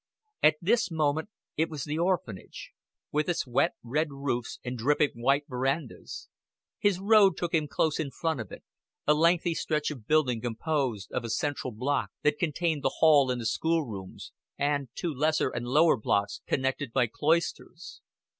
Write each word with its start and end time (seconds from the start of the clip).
At 0.41 0.55
this 0.59 0.89
moment 0.89 1.29
it 1.57 1.69
was 1.69 1.83
the 1.83 1.99
Orphanage, 1.99 2.71
with 3.11 3.29
its 3.29 3.45
wet 3.45 3.75
red 3.83 4.07
roofs 4.09 4.57
and 4.65 4.75
dripping 4.75 5.11
white 5.21 5.43
verandas. 5.47 6.27
His 6.79 6.99
road 6.99 7.37
took 7.37 7.53
him 7.53 7.67
close 7.67 7.99
in 7.99 8.09
front 8.09 8.39
of 8.39 8.51
it 8.51 8.63
a 9.05 9.13
lengthy 9.13 9.53
stretch 9.53 9.91
of 9.91 10.07
building 10.07 10.41
composed 10.41 11.11
of 11.11 11.23
a 11.23 11.29
central 11.29 11.71
block 11.71 12.09
that 12.23 12.39
contained 12.39 12.81
the 12.81 12.95
hall 12.97 13.29
and 13.29 13.45
schoolrooms, 13.45 14.31
and 14.57 14.89
two 14.95 15.13
lesser 15.13 15.49
and 15.51 15.67
lower 15.67 15.97
blocks 15.97 16.41
connected 16.47 16.91
by 16.93 17.05
cloisters. 17.05 18.01